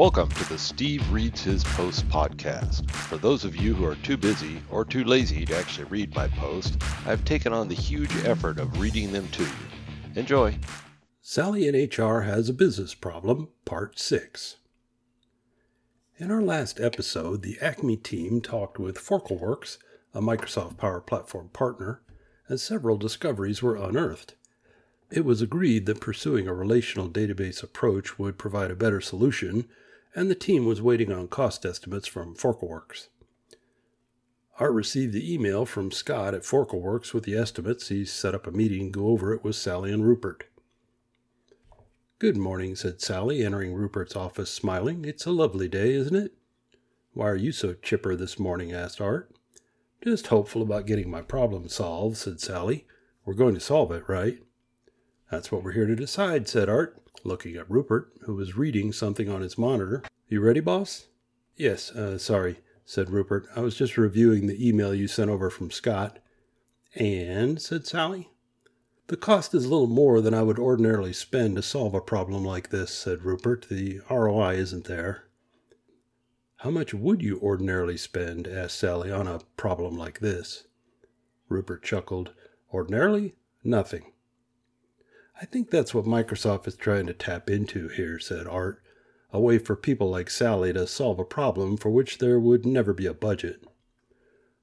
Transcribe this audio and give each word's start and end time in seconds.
Welcome 0.00 0.30
to 0.30 0.48
the 0.48 0.56
Steve 0.56 1.12
Reads 1.12 1.42
His 1.42 1.62
Post 1.62 2.08
podcast. 2.08 2.90
For 2.90 3.18
those 3.18 3.44
of 3.44 3.54
you 3.54 3.74
who 3.74 3.84
are 3.84 3.96
too 3.96 4.16
busy 4.16 4.62
or 4.70 4.82
too 4.82 5.04
lazy 5.04 5.44
to 5.44 5.54
actually 5.54 5.84
read 5.84 6.14
my 6.14 6.26
post, 6.26 6.78
I've 7.04 7.22
taken 7.26 7.52
on 7.52 7.68
the 7.68 7.74
huge 7.74 8.10
effort 8.24 8.58
of 8.58 8.80
reading 8.80 9.12
them 9.12 9.28
to 9.28 9.42
you. 9.42 9.50
Enjoy. 10.14 10.58
Sally 11.20 11.68
in 11.68 11.74
HR 11.74 12.20
has 12.22 12.48
a 12.48 12.54
business 12.54 12.94
problem, 12.94 13.48
Part 13.66 13.98
6. 13.98 14.56
In 16.16 16.30
our 16.30 16.40
last 16.40 16.80
episode, 16.80 17.42
the 17.42 17.58
Acme 17.60 17.98
team 17.98 18.40
talked 18.40 18.78
with 18.78 18.96
Forkleworks, 18.96 19.76
a 20.14 20.22
Microsoft 20.22 20.78
Power 20.78 21.02
Platform 21.02 21.50
partner, 21.52 22.00
and 22.48 22.58
several 22.58 22.96
discoveries 22.96 23.62
were 23.62 23.76
unearthed. 23.76 24.32
It 25.10 25.26
was 25.26 25.42
agreed 25.42 25.84
that 25.84 26.00
pursuing 26.00 26.48
a 26.48 26.54
relational 26.54 27.10
database 27.10 27.62
approach 27.62 28.18
would 28.18 28.38
provide 28.38 28.70
a 28.70 28.76
better 28.76 29.02
solution 29.02 29.68
and 30.14 30.30
the 30.30 30.34
team 30.34 30.66
was 30.66 30.82
waiting 30.82 31.12
on 31.12 31.28
cost 31.28 31.64
estimates 31.64 32.06
from 32.06 32.34
Forkleworks. 32.34 33.08
Art 34.58 34.72
received 34.72 35.14
the 35.14 35.32
email 35.32 35.64
from 35.64 35.90
Scott 35.90 36.34
at 36.34 36.42
Forkleworks 36.42 37.14
with 37.14 37.24
the 37.24 37.34
estimates. 37.34 37.88
He 37.88 38.04
set 38.04 38.34
up 38.34 38.46
a 38.46 38.50
meeting 38.50 38.92
to 38.92 38.98
go 38.98 39.06
over 39.08 39.32
it 39.32 39.42
with 39.42 39.56
Sally 39.56 39.92
and 39.92 40.04
Rupert. 40.04 40.44
Good 42.18 42.36
morning, 42.36 42.76
said 42.76 43.00
Sally, 43.00 43.42
entering 43.42 43.72
Rupert's 43.72 44.14
office 44.14 44.50
smiling. 44.50 45.06
It's 45.06 45.24
a 45.24 45.30
lovely 45.30 45.68
day, 45.68 45.92
isn't 45.92 46.14
it? 46.14 46.34
Why 47.14 47.28
are 47.28 47.36
you 47.36 47.52
so 47.52 47.72
chipper 47.72 48.14
this 48.14 48.38
morning? 48.38 48.72
asked 48.72 49.00
Art. 49.00 49.30
Just 50.04 50.26
hopeful 50.26 50.60
about 50.60 50.86
getting 50.86 51.10
my 51.10 51.22
problem 51.22 51.68
solved, 51.68 52.18
said 52.18 52.40
Sally. 52.40 52.86
We're 53.24 53.32
going 53.32 53.54
to 53.54 53.60
solve 53.60 53.90
it, 53.92 54.04
right? 54.06 54.42
That's 55.30 55.52
what 55.52 55.62
we're 55.62 55.72
here 55.72 55.86
to 55.86 55.96
decide, 55.96 56.48
said 56.48 56.68
Art 56.68 57.00
looking 57.24 57.56
at 57.56 57.70
Rupert, 57.70 58.12
who 58.22 58.34
was 58.34 58.56
reading 58.56 58.92
something 58.92 59.28
on 59.28 59.42
his 59.42 59.58
monitor. 59.58 60.02
You 60.28 60.40
ready, 60.40 60.60
boss? 60.60 61.06
Yes, 61.56 61.90
uh, 61.92 62.18
sorry, 62.18 62.60
said 62.84 63.10
Rupert. 63.10 63.46
I 63.54 63.60
was 63.60 63.76
just 63.76 63.96
reviewing 63.96 64.46
the 64.46 64.66
email 64.66 64.94
you 64.94 65.06
sent 65.06 65.30
over 65.30 65.50
from 65.50 65.70
Scott. 65.70 66.18
And, 66.94 67.60
said 67.60 67.86
Sally. 67.86 68.30
The 69.08 69.16
cost 69.16 69.54
is 69.54 69.64
a 69.64 69.68
little 69.68 69.86
more 69.86 70.20
than 70.20 70.34
I 70.34 70.42
would 70.42 70.58
ordinarily 70.58 71.12
spend 71.12 71.56
to 71.56 71.62
solve 71.62 71.94
a 71.94 72.00
problem 72.00 72.44
like 72.44 72.70
this, 72.70 72.92
said 72.92 73.24
Rupert. 73.24 73.66
The 73.68 74.00
ROI 74.08 74.54
isn't 74.54 74.84
there. 74.84 75.24
How 76.58 76.70
much 76.70 76.92
would 76.94 77.22
you 77.22 77.38
ordinarily 77.40 77.96
spend, 77.96 78.46
asked 78.46 78.78
Sally, 78.78 79.10
on 79.10 79.26
a 79.26 79.40
problem 79.56 79.96
like 79.96 80.20
this? 80.20 80.64
Rupert 81.48 81.82
chuckled. 81.82 82.32
Ordinarily? 82.72 83.34
Nothing. 83.64 84.12
I 85.40 85.46
think 85.46 85.70
that's 85.70 85.94
what 85.94 86.04
Microsoft 86.04 86.68
is 86.68 86.76
trying 86.76 87.06
to 87.06 87.14
tap 87.14 87.48
into 87.48 87.88
here, 87.88 88.18
said 88.18 88.46
Art. 88.46 88.82
A 89.32 89.40
way 89.40 89.58
for 89.58 89.74
people 89.74 90.10
like 90.10 90.28
Sally 90.28 90.72
to 90.74 90.86
solve 90.86 91.18
a 91.18 91.24
problem 91.24 91.78
for 91.78 91.88
which 91.88 92.18
there 92.18 92.38
would 92.38 92.66
never 92.66 92.92
be 92.92 93.06
a 93.06 93.14
budget. 93.14 93.64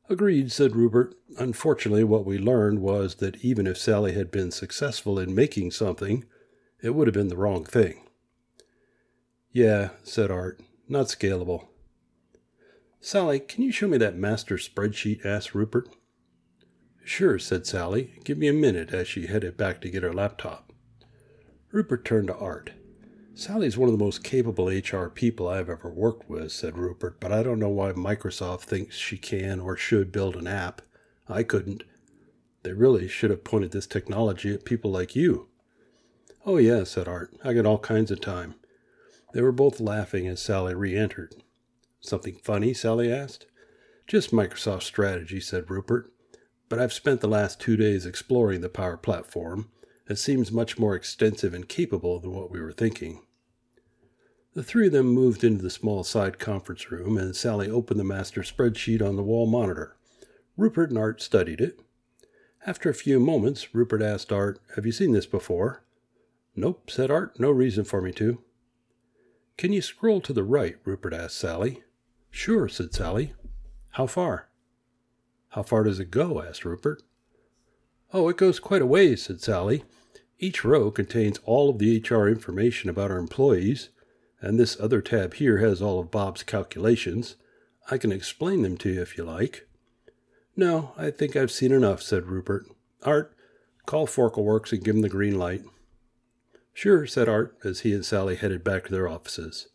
Agreed, 0.08 0.52
said 0.52 0.76
Rupert. 0.76 1.16
Unfortunately, 1.40 2.04
what 2.04 2.26
we 2.26 2.38
learned 2.38 2.80
was 2.80 3.16
that 3.16 3.44
even 3.44 3.66
if 3.66 3.78
Sally 3.78 4.14
had 4.14 4.30
been 4.30 4.52
successful 4.52 5.18
in 5.18 5.34
making 5.34 5.72
something, 5.72 6.26
it 6.82 6.92
would 6.92 7.08
have 7.08 7.14
been 7.14 7.30
the 7.30 7.38
wrong 7.38 7.66
thing. 7.66 8.08
Yeah, 9.52 9.90
said 10.04 10.30
Art. 10.30 10.62
Not 10.88 11.08
scalable. 11.08 11.68
Sally, 13.02 13.40
can 13.40 13.64
you 13.64 13.72
show 13.72 13.88
me 13.88 13.98
that 13.98 14.16
master 14.16 14.58
spreadsheet? 14.58 15.26
asked 15.26 15.56
Rupert. 15.56 15.90
Sure, 17.04 17.40
said 17.40 17.66
Sally. 17.66 18.20
Give 18.24 18.38
me 18.38 18.48
a 18.48 18.54
minute 18.54 18.94
as 18.94 19.08
she 19.08 19.28
headed 19.28 19.58
back 19.58 19.82
to 19.82 19.90
get 19.90 20.04
her 20.04 20.14
laptop. 20.14 20.67
Rupert 21.72 22.06
turned 22.06 22.28
to 22.28 22.36
Art. 22.38 22.72
Sally's 23.36 23.78
one 23.78 23.90
of 23.90 23.98
the 23.98 24.04
most 24.04 24.24
capable 24.24 24.68
HR 24.68 25.10
people 25.10 25.48
I've 25.48 25.70
ever 25.70 25.90
worked 25.90 26.30
with, 26.30 26.52
said 26.52 26.78
Rupert, 26.78 27.20
but 27.20 27.32
I 27.32 27.44
don't 27.44 27.60
know 27.60 27.70
why 27.70 27.92
Microsoft 27.92 28.62
thinks 28.62 28.96
she 28.96 29.18
can 29.18 29.60
or 29.60 29.76
should 29.76 30.12
build 30.12 30.36
an 30.36 30.48
app. 30.48 30.82
I 31.28 31.44
couldn't. 31.44 31.84
They 32.64 32.72
really 32.72 33.08
should 33.08 33.30
have 33.30 33.44
pointed 33.44 33.72
this 33.72 33.86
technology 33.86 34.54
at 34.54 34.66
people 34.66 34.92
like 34.92 35.16
you. 35.16 35.50
Oh, 36.46 36.58
yeah, 36.58 36.86
said 36.86 37.08
Art. 37.08 37.36
I 37.44 37.54
got 37.54 37.66
all 37.66 37.80
kinds 37.80 38.12
of 38.12 38.22
time. 38.22 38.56
They 39.34 39.42
were 39.42 39.52
both 39.52 39.82
laughing 39.82 40.26
as 40.26 40.40
Sally 40.42 40.74
re 40.74 40.96
entered. 40.96 41.36
Something 42.00 42.38
funny? 42.42 42.74
Sally 42.74 43.12
asked. 43.12 43.46
Just 44.08 44.32
Microsoft 44.32 44.84
strategy, 44.84 45.42
said 45.42 45.70
Rupert. 45.70 46.12
But 46.70 46.80
I've 46.80 46.94
spent 46.94 47.20
the 47.20 47.28
last 47.28 47.60
two 47.60 47.76
days 47.76 48.06
exploring 48.06 48.62
the 48.62 48.70
Power 48.70 48.98
Platform 48.98 49.70
it 50.10 50.18
seems 50.18 50.52
much 50.52 50.78
more 50.78 50.96
extensive 50.96 51.54
and 51.54 51.68
capable 51.68 52.20
than 52.20 52.34
what 52.34 52.52
we 52.52 52.62
were 52.62 52.72
thinking. 52.72 53.22
The 54.54 54.64
three 54.64 54.88
of 54.88 54.94
them 54.94 55.08
moved 55.08 55.44
into 55.44 55.62
the 55.62 55.70
small 55.70 56.04
side 56.04 56.40
conference 56.40 56.90
room, 56.92 57.18
and 57.18 57.36
Sally 57.36 57.70
opened 57.70 58.00
the 58.00 58.04
master 58.04 58.42
spreadsheet 58.42 59.08
on 59.08 59.16
the 59.16 59.24
wall 59.24 59.46
monitor. 59.46 59.96
Rupert 60.56 60.90
and 60.90 60.98
Art 60.98 61.22
studied 61.22 61.62
it. 61.62 61.80
After 62.66 62.90
a 62.90 62.96
few 62.96 63.20
moments, 63.20 63.76
Rupert 63.76 64.02
asked 64.02 64.32
Art, 64.32 64.60
Have 64.76 64.86
you 64.86 64.92
seen 64.92 65.12
this 65.12 65.28
before? 65.28 65.84
Nope, 66.56 66.90
said 66.90 67.12
Art. 67.12 67.40
No 67.40 67.52
reason 67.52 67.84
for 67.84 68.02
me 68.02 68.12
to. 68.14 68.42
Can 69.58 69.74
you 69.74 69.82
scroll 69.82 70.22
to 70.22 70.34
the 70.34 70.44
right? 70.44 70.78
Rupert 70.84 71.14
asked 71.14 71.38
Sally. 71.38 71.84
Sure, 72.32 72.68
said 72.68 72.94
Sally. 72.94 73.34
How 73.92 74.08
far? 74.08 74.50
How 75.50 75.64
far 75.64 75.84
does 75.84 76.00
it 76.00 76.10
go? 76.10 76.42
asked 76.42 76.66
Rupert. 76.66 77.04
Oh, 78.12 78.28
it 78.30 78.38
goes 78.38 78.60
quite 78.60 78.82
a 78.82 78.86
ways, 78.88 79.24
said 79.24 79.42
Sally. 79.42 79.84
Each 80.40 80.64
row 80.64 80.92
contains 80.92 81.40
all 81.46 81.70
of 81.70 81.80
the 81.80 82.00
HR 82.00 82.28
information 82.28 82.90
about 82.90 83.10
our 83.10 83.18
employees, 83.18 83.90
and 84.40 84.60
this 84.60 84.80
other 84.80 85.02
tab 85.02 85.36
here 85.36 85.58
has 85.58 85.82
all 85.82 86.00
of 86.00 86.12
Bob's 86.12 86.44
calculations. 86.44 87.36
I 87.90 87.98
can 87.98 88.12
explain 88.12 88.62
them 88.62 88.78
to 88.78 88.90
you 88.90 89.02
if 89.02 89.18
you 89.18 89.24
like. 89.24 89.68
No, 90.56 90.92
I 90.98 91.10
think 91.10 91.36
I've 91.36 91.52
seen 91.52 91.72
enough, 91.72 92.02
said 92.02 92.28
Rupert. 92.28 92.68
Art, 93.04 93.36
call 93.86 94.06
Forkleworks 94.06 94.72
and 94.72 94.84
give 94.84 94.96
them 94.96 95.02
the 95.02 95.10
green 95.10 95.38
light. 95.40 95.64
Sure, 96.74 97.08
said 97.08 97.28
Art, 97.28 97.58
as 97.64 97.80
he 97.80 97.94
and 97.94 98.06
Sally 98.06 98.36
headed 98.36 98.64
back 98.64 98.86
to 98.86 98.92
their 98.92 99.08
offices. 99.08 99.70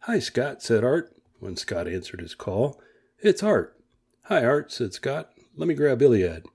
Hi, 0.00 0.18
Scott, 0.18 0.62
said 0.62 0.84
Art, 0.84 1.14
when 1.38 1.56
Scott 1.56 1.86
answered 1.86 2.20
his 2.20 2.34
call. 2.34 2.80
It's 3.20 3.42
Art. 3.42 3.78
Hi, 4.24 4.44
Art, 4.44 4.72
said 4.72 4.94
Scott. 4.94 5.30
Let 5.54 5.68
me 5.68 5.74
grab 5.74 6.00
Iliad. 6.00 6.46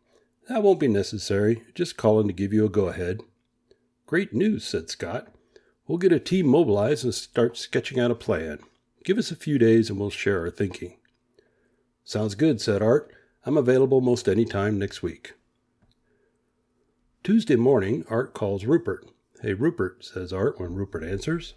That 0.49 0.63
won't 0.63 0.79
be 0.79 0.87
necessary. 0.87 1.63
Just 1.73 1.97
calling 1.97 2.27
to 2.27 2.33
give 2.33 2.51
you 2.53 2.65
a 2.65 2.69
go 2.69 2.87
ahead. 2.87 3.21
Great 4.05 4.33
news, 4.33 4.65
said 4.65 4.89
Scott. 4.89 5.27
We'll 5.87 5.97
get 5.97 6.11
a 6.11 6.19
team 6.19 6.47
mobilized 6.47 7.03
and 7.03 7.13
start 7.13 7.57
sketching 7.57 7.99
out 7.99 8.11
a 8.11 8.15
plan. 8.15 8.59
Give 9.03 9.17
us 9.17 9.31
a 9.31 9.35
few 9.35 9.57
days 9.57 9.89
and 9.89 9.99
we'll 9.99 10.09
share 10.09 10.41
our 10.41 10.49
thinking. 10.49 10.97
Sounds 12.03 12.35
good, 12.35 12.59
said 12.61 12.81
Art. 12.81 13.11
I'm 13.45 13.57
available 13.57 14.01
most 14.01 14.27
any 14.27 14.45
time 14.45 14.77
next 14.77 15.01
week. 15.01 15.33
Tuesday 17.23 17.55
morning, 17.55 18.05
Art 18.09 18.33
calls 18.33 18.65
Rupert. 18.65 19.07
Hey, 19.41 19.53
Rupert, 19.53 20.03
says 20.05 20.31
Art 20.33 20.59
when 20.59 20.75
Rupert 20.75 21.03
answers. 21.03 21.53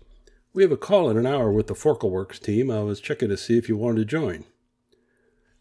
We 0.53 0.63
have 0.63 0.73
a 0.73 0.77
call 0.77 1.11
in 1.11 1.17
an 1.17 1.27
hour 1.27 1.53
with 1.53 1.67
the 1.67 1.75
Forkleworks 1.75 2.41
team. 2.41 2.71
I 2.71 2.83
was 2.83 3.01
checking 3.01 3.29
to 3.29 3.37
see 3.37 3.59
if 3.59 3.69
you 3.69 3.77
wanted 3.77 3.99
to 3.99 4.05
join. 4.05 4.45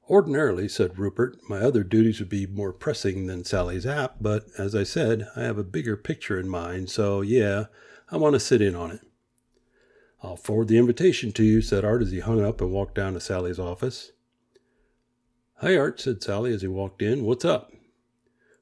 Ordinarily, 0.07 0.67
said 0.67 0.99
Rupert, 0.99 1.37
my 1.49 1.59
other 1.61 1.83
duties 1.83 2.19
would 2.19 2.29
be 2.29 2.45
more 2.45 2.71
pressing 2.71 3.25
than 3.25 3.43
Sally's 3.43 3.87
app, 3.87 4.17
but 4.21 4.45
as 4.57 4.75
I 4.75 4.83
said, 4.83 5.27
I 5.35 5.41
have 5.41 5.57
a 5.57 5.63
bigger 5.63 5.97
picture 5.97 6.39
in 6.39 6.47
mind, 6.47 6.91
so 6.91 7.21
yeah, 7.21 7.65
I 8.11 8.17
want 8.17 8.33
to 8.33 8.39
sit 8.39 8.61
in 8.61 8.75
on 8.75 8.91
it. 8.91 9.01
I'll 10.21 10.35
forward 10.35 10.67
the 10.67 10.77
invitation 10.77 11.31
to 11.33 11.43
you, 11.43 11.61
said 11.61 11.83
Art 11.83 12.03
as 12.03 12.11
he 12.11 12.19
hung 12.19 12.43
up 12.43 12.61
and 12.61 12.71
walked 12.71 12.95
down 12.95 13.13
to 13.13 13.19
Sally's 13.19 13.57
office. 13.57 14.11
Hi, 15.55 15.75
Art, 15.75 15.99
said 15.99 16.21
Sally 16.21 16.53
as 16.53 16.61
he 16.61 16.67
walked 16.67 17.01
in. 17.01 17.25
What's 17.25 17.45
up? 17.45 17.71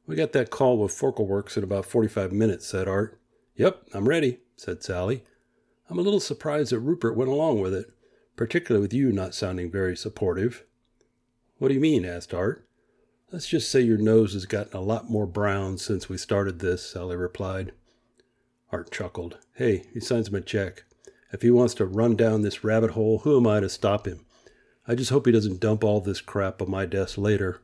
We 0.06 0.16
got 0.16 0.32
that 0.34 0.50
call 0.50 0.78
with 0.78 0.98
Forkleworks 0.98 1.58
in 1.58 1.64
about 1.64 1.86
45 1.86 2.32
minutes, 2.32 2.68
said 2.68 2.88
Art. 2.88 3.20
Yep, 3.56 3.84
I'm 3.94 4.08
ready, 4.08 4.40
said 4.56 4.82
Sally. 4.82 5.24
I'm 5.90 6.00
a 6.00 6.04
little 6.04 6.20
surprised 6.22 6.72
that 6.72 6.80
Rupert 6.80 7.18
went 7.18 7.30
along 7.30 7.60
with 7.60 7.74
it, 7.74 7.92
particularly 8.38 8.82
with 8.82 8.94
you 8.94 9.12
not 9.12 9.36
sounding 9.36 9.70
very 9.70 9.98
supportive. 9.98 10.64
What 11.64 11.70
do 11.70 11.76
you 11.76 11.80
mean? 11.80 12.04
asked 12.04 12.34
Art. 12.34 12.68
Let's 13.32 13.48
just 13.48 13.72
say 13.72 13.80
your 13.80 13.98
nose 13.98 14.34
has 14.34 14.46
gotten 14.46 14.76
a 14.76 14.82
lot 14.82 15.10
more 15.10 15.26
brown 15.26 15.78
since 15.78 16.10
we 16.10 16.18
started 16.18 16.60
this, 16.60 16.86
Sally 16.86 17.16
replied. 17.16 17.72
Art 18.70 18.92
chuckled. 18.92 19.38
Hey, 19.54 19.86
he 19.94 20.02
signs 20.02 20.30
my 20.30 20.42
check. 20.42 20.84
If 21.32 21.42
he 21.42 21.52
wants 21.52 21.74
to 21.76 21.86
run 21.86 22.18
down 22.18 22.42
this 22.42 22.66
rabbit 22.66 22.92
hole, 22.92 23.20
who 23.20 23.38
am 23.38 23.48
I 23.48 23.62
to 23.62 23.70
stop 23.70 24.06
him? 24.06 24.26
I 24.90 24.96
just 24.96 25.10
hope 25.10 25.26
he 25.26 25.32
doesn't 25.32 25.62
dump 25.62 25.86
all 25.86 26.02
this 26.02 26.20
crap 26.20 26.62
on 26.62 26.70
my 26.70 26.86
desk 26.86 27.18
later. 27.18 27.62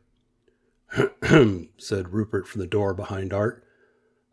said 1.78 2.14
Rupert 2.14 2.48
from 2.48 2.62
the 2.62 2.68
door 2.68 2.94
behind 2.94 3.34
Art. 3.34 3.66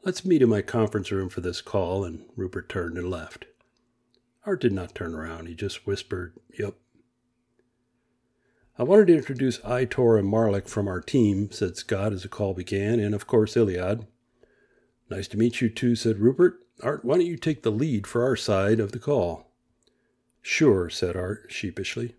Let's 0.04 0.24
meet 0.24 0.42
in 0.42 0.48
my 0.48 0.62
conference 0.62 1.10
room 1.10 1.28
for 1.28 1.40
this 1.40 1.60
call, 1.60 2.04
and 2.04 2.24
Rupert 2.36 2.68
turned 2.68 2.96
and 2.96 3.10
left. 3.10 3.46
Art 4.44 4.60
did 4.60 4.72
not 4.72 4.94
turn 4.94 5.12
around. 5.12 5.48
He 5.48 5.56
just 5.56 5.88
whispered, 5.88 6.34
Yep, 6.56 6.76
I 8.78 8.82
wanted 8.82 9.06
to 9.06 9.17
introduce 9.17 9.58
Itor 9.61 10.19
and 10.19 10.31
Marlik 10.31 10.69
from 10.69 10.87
our 10.87 11.00
team, 11.00 11.50
said 11.50 11.78
Scott 11.78 12.12
as 12.12 12.23
the 12.23 12.28
call 12.28 12.52
began, 12.52 13.00
and 13.00 13.14
of 13.14 13.26
course 13.26 13.56
Iliad. 13.56 14.06
Nice 15.08 15.28
to 15.28 15.38
meet 15.38 15.62
you 15.62 15.70
too, 15.70 15.94
said 15.94 16.19
Rupert. 16.19 16.58
Art, 16.82 17.02
why 17.02 17.17
don't 17.17 17.26
you 17.26 17.38
take 17.38 17.62
the 17.62 17.70
lead 17.70 18.06
for 18.06 18.23
our 18.23 18.37
side 18.37 18.78
of 18.78 18.93
the 18.93 18.99
call? 18.99 19.50
Sure, 20.43 20.90
said 20.90 21.17
Art 21.17 21.46
sheepishly. 21.49 22.17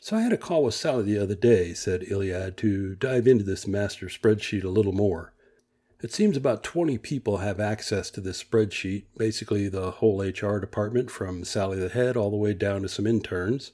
So 0.00 0.16
I 0.16 0.22
had 0.22 0.32
a 0.32 0.36
call 0.36 0.64
with 0.64 0.74
Sally 0.74 1.04
the 1.04 1.22
other 1.22 1.36
day, 1.36 1.74
said 1.74 2.02
Iliad, 2.02 2.56
to 2.56 2.96
dive 2.96 3.28
into 3.28 3.44
this 3.44 3.68
master 3.68 4.06
spreadsheet 4.06 4.64
a 4.64 4.68
little 4.68 4.92
more. 4.92 5.32
It 6.02 6.12
seems 6.12 6.36
about 6.36 6.64
20 6.64 6.98
people 6.98 7.38
have 7.38 7.60
access 7.60 8.10
to 8.10 8.20
this 8.20 8.42
spreadsheet, 8.42 9.04
basically 9.16 9.68
the 9.68 9.92
whole 9.92 10.22
HR 10.22 10.58
department 10.58 11.08
from 11.10 11.44
Sally 11.44 11.78
the 11.78 11.88
head 11.88 12.16
all 12.16 12.30
the 12.30 12.36
way 12.36 12.52
down 12.52 12.82
to 12.82 12.88
some 12.88 13.06
interns. 13.06 13.72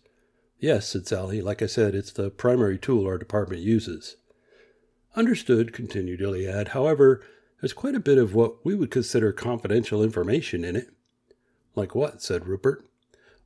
Yes, 0.59 0.89
said 0.89 1.06
Sally. 1.06 1.43
Like 1.43 1.62
I 1.62 1.67
said, 1.67 1.95
it's 1.95 2.12
the 2.12 2.31
primary 2.31 2.79
tool 2.79 3.06
our 3.06 3.19
department 3.19 3.62
uses. 3.62 4.17
Understood, 5.17 5.73
continued 5.73 6.21
Iliad. 6.21 6.69
However, 6.69 7.23
there's 7.61 7.73
quite 7.73 7.95
a 7.95 8.01
bit 8.01 8.19
of 8.19 8.35
what 8.35 8.65
we 8.65 8.75
would 8.75 8.91
consider 8.91 9.33
confidential 9.33 10.03
information 10.03 10.65
in 10.65 10.77
it. 10.77 10.89
Like 11.75 11.95
what? 11.95 12.23
said 12.23 12.47
Rupert. 12.47 12.85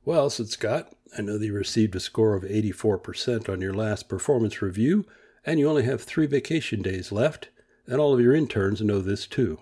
Well, 0.05 0.29
said 0.29 0.49
Scott, 0.49 0.93
I 1.17 1.21
know 1.21 1.37
that 1.37 1.45
you 1.45 1.53
received 1.53 1.95
a 1.95 1.99
score 1.99 2.35
of 2.35 2.43
84% 2.43 3.49
on 3.49 3.61
your 3.61 3.73
last 3.73 4.07
performance 4.07 4.61
review, 4.61 5.05
and 5.45 5.59
you 5.59 5.69
only 5.69 5.83
have 5.83 6.01
three 6.01 6.25
vacation 6.25 6.81
days 6.81 7.11
left, 7.11 7.49
and 7.85 7.99
all 7.99 8.13
of 8.13 8.19
your 8.19 8.35
interns 8.35 8.81
know 8.81 9.01
this 9.01 9.27
too. 9.27 9.59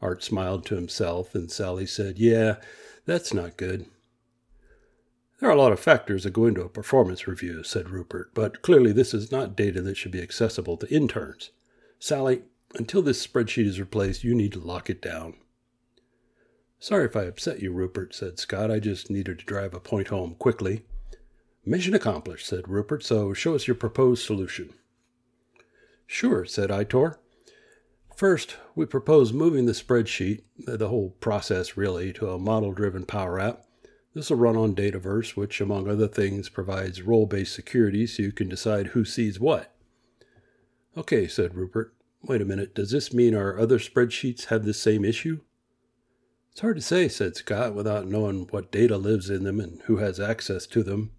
Art 0.00 0.22
smiled 0.22 0.66
to 0.66 0.74
himself, 0.74 1.34
and 1.34 1.50
Sally 1.50 1.86
said, 1.86 2.18
Yeah, 2.18 2.56
that's 3.04 3.32
not 3.32 3.56
good. 3.56 3.86
There 5.38 5.50
are 5.50 5.52
a 5.52 5.60
lot 5.60 5.72
of 5.72 5.80
factors 5.80 6.24
that 6.24 6.32
go 6.32 6.46
into 6.46 6.62
a 6.62 6.68
performance 6.68 7.28
review, 7.28 7.62
said 7.62 7.90
Rupert, 7.90 8.30
but 8.32 8.62
clearly 8.62 8.92
this 8.92 9.12
is 9.12 9.30
not 9.30 9.54
data 9.54 9.82
that 9.82 9.96
should 9.96 10.12
be 10.12 10.22
accessible 10.22 10.78
to 10.78 10.94
interns. 10.94 11.50
Sally, 11.98 12.42
until 12.74 13.02
this 13.02 13.26
spreadsheet 13.26 13.66
is 13.66 13.78
replaced, 13.78 14.24
you 14.24 14.34
need 14.34 14.52
to 14.52 14.60
lock 14.60 14.88
it 14.88 15.02
down. 15.02 15.34
Sorry 16.78 17.04
if 17.04 17.16
I 17.16 17.24
upset 17.24 17.60
you, 17.60 17.70
Rupert, 17.70 18.14
said 18.14 18.38
Scott. 18.38 18.70
I 18.70 18.80
just 18.80 19.10
needed 19.10 19.38
to 19.38 19.44
drive 19.44 19.74
a 19.74 19.80
point 19.80 20.08
home 20.08 20.36
quickly. 20.38 20.86
Mission 21.66 21.94
accomplished, 21.94 22.46
said 22.46 22.68
Rupert, 22.68 23.04
so 23.04 23.34
show 23.34 23.54
us 23.54 23.66
your 23.66 23.74
proposed 23.74 24.24
solution. 24.24 24.72
Sure, 26.06 26.46
said 26.46 26.70
Itor. 26.70 27.16
First, 28.16 28.56
we 28.74 28.86
propose 28.86 29.34
moving 29.34 29.66
the 29.66 29.72
spreadsheet, 29.72 30.44
the 30.56 30.88
whole 30.88 31.10
process 31.20 31.76
really, 31.76 32.12
to 32.14 32.30
a 32.30 32.38
model 32.38 32.72
driven 32.72 33.04
Power 33.04 33.38
App 33.38 33.65
this 34.16 34.30
will 34.30 34.38
run 34.38 34.56
on 34.56 34.74
Dataverse, 34.74 35.36
which, 35.36 35.60
among 35.60 35.86
other 35.86 36.08
things, 36.08 36.48
provides 36.48 37.02
role 37.02 37.26
based 37.26 37.54
security 37.54 38.06
so 38.06 38.22
you 38.22 38.32
can 38.32 38.48
decide 38.48 38.88
who 38.88 39.04
sees 39.04 39.38
what. 39.38 39.74
Okay, 40.96 41.28
said 41.28 41.54
Rupert. 41.54 41.94
Wait 42.22 42.40
a 42.40 42.46
minute, 42.46 42.74
does 42.74 42.90
this 42.92 43.12
mean 43.12 43.34
our 43.34 43.60
other 43.60 43.78
spreadsheets 43.78 44.46
have 44.46 44.64
the 44.64 44.72
same 44.72 45.04
issue? 45.04 45.40
It's 46.50 46.62
hard 46.62 46.76
to 46.76 46.82
say, 46.82 47.08
said 47.08 47.36
Scott, 47.36 47.74
without 47.74 48.06
knowing 48.06 48.46
what 48.50 48.72
data 48.72 48.96
lives 48.96 49.28
in 49.28 49.44
them 49.44 49.60
and 49.60 49.82
who 49.82 49.98
has 49.98 50.18
access 50.18 50.66
to 50.68 50.82
them. 50.82 51.10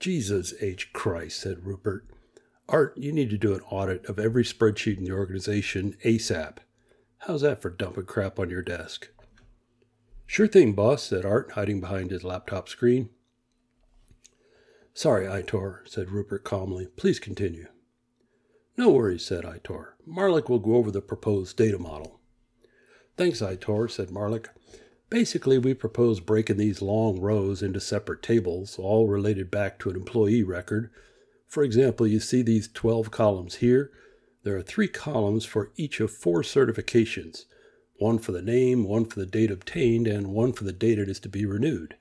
Jesus 0.00 0.54
H. 0.62 0.94
Christ, 0.94 1.40
said 1.40 1.66
Rupert. 1.66 2.06
Art, 2.70 2.96
you 2.96 3.12
need 3.12 3.28
to 3.28 3.36
do 3.36 3.52
an 3.52 3.60
audit 3.68 4.06
of 4.06 4.18
every 4.18 4.44
spreadsheet 4.44 4.96
in 4.96 5.04
the 5.04 5.12
organization 5.12 5.94
ASAP. 6.02 6.56
How's 7.18 7.42
that 7.42 7.60
for 7.60 7.68
dumping 7.68 8.06
crap 8.06 8.38
on 8.38 8.48
your 8.48 8.62
desk? 8.62 9.10
Sure 10.26 10.46
thing, 10.46 10.72
boss, 10.72 11.02
said 11.02 11.24
Art, 11.24 11.52
hiding 11.52 11.80
behind 11.80 12.10
his 12.10 12.24
laptop 12.24 12.68
screen. 12.68 13.10
Sorry, 14.92 15.26
Itor, 15.26 15.86
said 15.88 16.10
Rupert 16.10 16.44
calmly. 16.44 16.86
Please 16.96 17.18
continue. 17.18 17.66
No 18.76 18.90
worries, 18.90 19.24
said 19.24 19.44
Itor. 19.44 19.88
Marlik 20.08 20.48
will 20.48 20.58
go 20.58 20.76
over 20.76 20.90
the 20.90 21.00
proposed 21.00 21.56
data 21.56 21.78
model. 21.78 22.20
Thanks, 23.16 23.40
Itor, 23.40 23.90
said 23.90 24.08
Marlik. 24.08 24.46
Basically, 25.10 25.58
we 25.58 25.74
propose 25.74 26.18
breaking 26.18 26.56
these 26.56 26.82
long 26.82 27.20
rows 27.20 27.62
into 27.62 27.78
separate 27.80 28.22
tables, 28.22 28.78
all 28.78 29.06
related 29.06 29.50
back 29.50 29.78
to 29.80 29.90
an 29.90 29.96
employee 29.96 30.42
record. 30.42 30.90
For 31.46 31.62
example, 31.62 32.06
you 32.06 32.18
see 32.18 32.42
these 32.42 32.68
12 32.72 33.10
columns 33.10 33.56
here. 33.56 33.92
There 34.42 34.56
are 34.56 34.62
three 34.62 34.88
columns 34.88 35.44
for 35.44 35.70
each 35.76 36.00
of 36.00 36.10
four 36.10 36.42
certifications 36.42 37.44
one 37.96 38.18
for 38.18 38.32
the 38.32 38.42
name, 38.42 38.84
one 38.84 39.04
for 39.04 39.18
the 39.18 39.26
date 39.26 39.50
obtained, 39.50 40.06
and 40.06 40.28
one 40.28 40.52
for 40.52 40.64
the 40.64 40.72
date 40.72 40.98
it 40.98 41.08
is 41.08 41.20
to 41.20 41.28
be 41.28 41.46
renewed. 41.46 41.96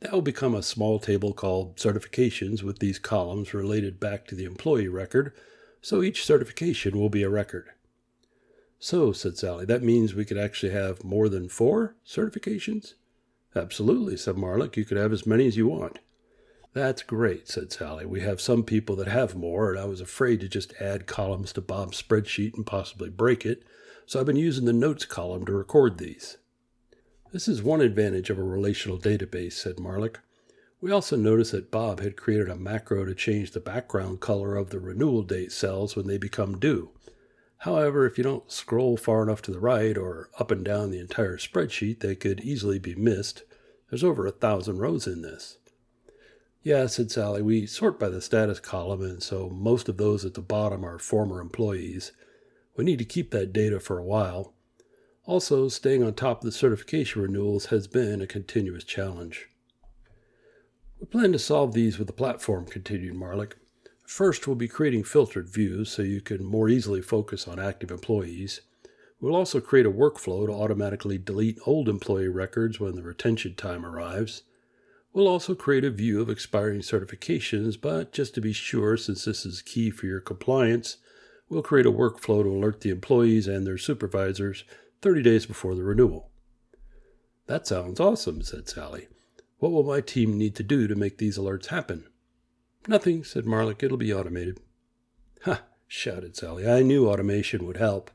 That 0.00 0.12
will 0.12 0.22
become 0.22 0.54
a 0.54 0.62
small 0.62 0.98
table 0.98 1.32
called 1.32 1.76
certifications 1.76 2.62
with 2.62 2.80
these 2.80 2.98
columns 2.98 3.54
related 3.54 4.00
back 4.00 4.26
to 4.26 4.34
the 4.34 4.44
employee 4.44 4.88
record, 4.88 5.32
so 5.80 6.02
each 6.02 6.24
certification 6.24 6.98
will 6.98 7.08
be 7.08 7.22
a 7.22 7.30
record. 7.30 7.70
So, 8.78 9.12
said 9.12 9.38
Sally, 9.38 9.64
that 9.66 9.82
means 9.82 10.12
we 10.12 10.24
could 10.24 10.38
actually 10.38 10.72
have 10.72 11.04
more 11.04 11.28
than 11.28 11.48
four 11.48 11.94
certifications? 12.04 12.94
Absolutely, 13.54 14.16
said 14.16 14.34
Marlik. 14.34 14.76
You 14.76 14.84
could 14.84 14.96
have 14.96 15.12
as 15.12 15.26
many 15.26 15.46
as 15.46 15.56
you 15.56 15.68
want. 15.68 16.00
That's 16.74 17.02
great, 17.02 17.48
said 17.48 17.72
Sally. 17.72 18.06
We 18.06 18.20
have 18.20 18.40
some 18.40 18.62
people 18.62 18.96
that 18.96 19.08
have 19.08 19.34
more, 19.34 19.70
and 19.70 19.78
I 19.78 19.84
was 19.84 20.00
afraid 20.00 20.40
to 20.40 20.48
just 20.48 20.72
add 20.80 21.06
columns 21.06 21.52
to 21.52 21.60
Bob's 21.60 22.02
spreadsheet 22.02 22.54
and 22.54 22.64
possibly 22.64 23.10
break 23.10 23.44
it 23.44 23.62
so 24.06 24.20
I've 24.20 24.26
been 24.26 24.36
using 24.36 24.64
the 24.64 24.72
notes 24.72 25.04
column 25.04 25.46
to 25.46 25.52
record 25.52 25.98
these. 25.98 26.38
This 27.32 27.48
is 27.48 27.62
one 27.62 27.80
advantage 27.80 28.30
of 28.30 28.38
a 28.38 28.42
relational 28.42 28.98
database, 28.98 29.54
said 29.54 29.76
Marlik. 29.76 30.16
We 30.80 30.90
also 30.90 31.16
noticed 31.16 31.52
that 31.52 31.70
Bob 31.70 32.00
had 32.00 32.16
created 32.16 32.48
a 32.48 32.56
macro 32.56 33.04
to 33.04 33.14
change 33.14 33.52
the 33.52 33.60
background 33.60 34.20
color 34.20 34.56
of 34.56 34.70
the 34.70 34.80
renewal 34.80 35.22
date 35.22 35.52
cells 35.52 35.96
when 35.96 36.08
they 36.08 36.18
become 36.18 36.58
due. 36.58 36.90
However, 37.58 38.04
if 38.04 38.18
you 38.18 38.24
don't 38.24 38.50
scroll 38.50 38.96
far 38.96 39.22
enough 39.22 39.40
to 39.42 39.52
the 39.52 39.60
right 39.60 39.96
or 39.96 40.28
up 40.38 40.50
and 40.50 40.64
down 40.64 40.90
the 40.90 41.00
entire 41.00 41.38
spreadsheet, 41.38 42.00
they 42.00 42.16
could 42.16 42.40
easily 42.40 42.78
be 42.80 42.96
missed. 42.96 43.44
There's 43.88 44.04
over 44.04 44.26
a 44.26 44.32
thousand 44.32 44.78
rows 44.78 45.06
in 45.06 45.22
this. 45.22 45.58
Yeah, 46.64 46.86
said 46.86 47.10
Sally, 47.10 47.42
we 47.42 47.66
sort 47.66 47.98
by 47.98 48.08
the 48.08 48.20
status 48.20 48.60
column, 48.60 49.02
and 49.02 49.20
so 49.20 49.50
most 49.50 49.88
of 49.88 49.96
those 49.96 50.24
at 50.24 50.34
the 50.34 50.40
bottom 50.40 50.84
are 50.84 50.98
former 50.98 51.40
employees. 51.40 52.12
We 52.76 52.84
need 52.84 53.00
to 53.00 53.04
keep 53.04 53.32
that 53.32 53.52
data 53.52 53.80
for 53.80 53.98
a 53.98 54.04
while. 54.04 54.54
Also, 55.24 55.68
staying 55.68 56.04
on 56.04 56.14
top 56.14 56.38
of 56.38 56.44
the 56.44 56.52
certification 56.52 57.20
renewals 57.20 57.66
has 57.66 57.88
been 57.88 58.22
a 58.22 58.28
continuous 58.28 58.84
challenge. 58.84 59.48
We 61.00 61.06
plan 61.06 61.32
to 61.32 61.38
solve 61.38 61.74
these 61.74 61.98
with 61.98 62.06
the 62.06 62.12
platform, 62.12 62.66
continued 62.66 63.16
Marlik. 63.16 63.54
First, 64.06 64.46
we'll 64.46 64.54
be 64.54 64.68
creating 64.68 65.02
filtered 65.02 65.48
views 65.48 65.90
so 65.90 66.02
you 66.02 66.20
can 66.20 66.44
more 66.44 66.68
easily 66.68 67.02
focus 67.02 67.48
on 67.48 67.58
active 67.58 67.90
employees. 67.90 68.60
We'll 69.20 69.34
also 69.34 69.60
create 69.60 69.86
a 69.86 69.90
workflow 69.90 70.46
to 70.46 70.52
automatically 70.52 71.18
delete 71.18 71.58
old 71.66 71.88
employee 71.88 72.28
records 72.28 72.78
when 72.78 72.94
the 72.94 73.02
retention 73.02 73.56
time 73.56 73.84
arrives. 73.84 74.42
We'll 75.12 75.28
also 75.28 75.54
create 75.54 75.84
a 75.84 75.90
view 75.90 76.20
of 76.20 76.30
expiring 76.30 76.80
certifications, 76.80 77.78
but 77.80 78.12
just 78.12 78.34
to 78.34 78.40
be 78.40 78.52
sure, 78.52 78.96
since 78.96 79.24
this 79.24 79.44
is 79.44 79.60
key 79.60 79.90
for 79.90 80.06
your 80.06 80.20
compliance, 80.20 80.96
We'll 81.52 81.60
create 81.60 81.84
a 81.84 81.92
workflow 81.92 82.42
to 82.42 82.48
alert 82.48 82.80
the 82.80 82.88
employees 82.88 83.46
and 83.46 83.66
their 83.66 83.76
supervisors 83.76 84.64
30 85.02 85.22
days 85.22 85.44
before 85.44 85.74
the 85.74 85.82
renewal. 85.84 86.30
That 87.46 87.66
sounds 87.66 88.00
awesome, 88.00 88.40
said 88.40 88.70
Sally. 88.70 89.08
What 89.58 89.70
will 89.70 89.82
my 89.82 90.00
team 90.00 90.38
need 90.38 90.56
to 90.56 90.62
do 90.62 90.88
to 90.88 90.94
make 90.94 91.18
these 91.18 91.36
alerts 91.36 91.66
happen? 91.66 92.06
Nothing, 92.88 93.22
said 93.22 93.44
Marlik. 93.44 93.82
It'll 93.82 93.98
be 93.98 94.14
automated. 94.14 94.60
Ha! 95.44 95.60
shouted 95.86 96.36
Sally. 96.36 96.66
I 96.66 96.80
knew 96.80 97.06
automation 97.06 97.66
would 97.66 97.76
help. 97.76 98.10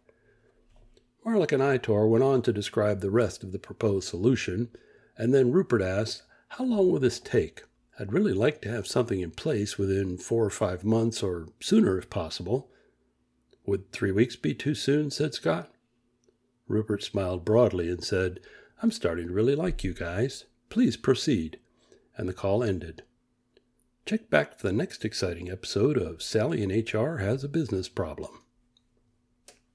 Marlik 1.24 1.52
and 1.52 1.62
Itor 1.62 2.10
went 2.10 2.24
on 2.24 2.42
to 2.42 2.52
describe 2.52 3.02
the 3.02 3.12
rest 3.12 3.44
of 3.44 3.52
the 3.52 3.60
proposed 3.60 4.10
solution, 4.10 4.70
and 5.16 5.32
then 5.32 5.52
Rupert 5.52 5.84
asked, 5.84 6.24
How 6.50 6.64
long 6.64 6.92
will 6.92 7.00
this 7.00 7.20
take? 7.20 7.64
I'd 8.00 8.14
really 8.14 8.34
like 8.34 8.62
to 8.62 8.70
have 8.70 8.88
something 8.88 9.22
in 9.22 9.32
place 9.32 9.78
within 9.78 10.18
four 10.18 10.46
or 10.46 10.50
five 10.50 10.84
months, 10.84 11.24
or 11.24 11.50
sooner 11.60 11.98
if 11.98 12.10
possible. 12.10 12.70
Would 13.66 13.92
three 13.92 14.12
weeks 14.12 14.36
be 14.36 14.54
too 14.54 14.76
soon? 14.76 15.12
said 15.12 15.34
Scott. 15.34 15.72
Rupert 16.68 17.04
smiled 17.04 17.44
broadly 17.44 17.90
and 17.90 18.04
said, 18.04 18.40
I'm 18.82 18.92
starting 18.92 19.28
to 19.28 19.34
really 19.34 19.56
like 19.56 19.84
you 19.84 19.94
guys. 19.94 20.46
Please 20.70 20.98
proceed. 20.98 21.60
And 22.16 22.30
the 22.30 22.34
call 22.34 22.64
ended. 22.64 23.04
Check 24.06 24.30
back 24.30 24.58
for 24.58 24.68
the 24.68 24.74
next 24.74 25.04
exciting 25.04 25.50
episode 25.50 25.98
of 25.98 26.22
Sally 26.22 26.64
in 26.64 26.70
HR 26.70 27.18
Has 27.18 27.44
a 27.44 27.50
Business 27.50 27.90
Problem. 27.90 28.44